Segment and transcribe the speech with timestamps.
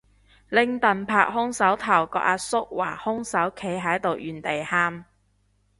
[0.49, 5.05] 拎櫈拍兇手頭個阿叔話兇手企喺度原地喊